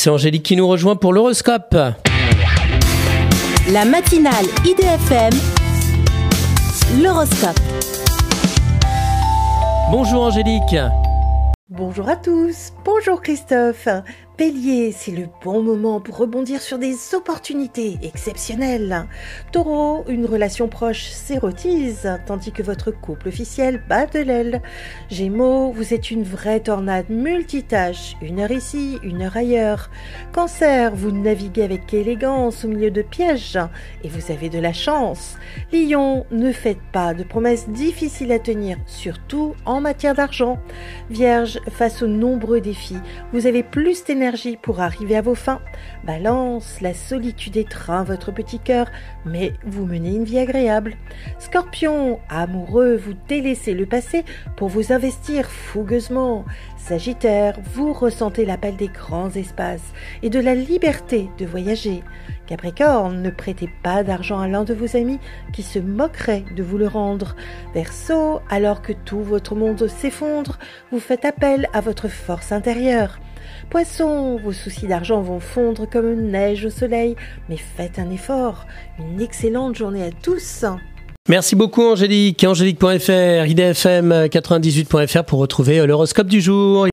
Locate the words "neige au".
76.30-76.70